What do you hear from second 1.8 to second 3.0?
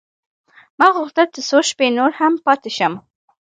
نور هم پاته شم.